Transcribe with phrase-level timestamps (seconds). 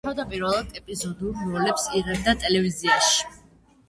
[0.05, 3.29] თავდაპირველად ეპიზოდურ როლებს იღებდა ტელევიზიაში.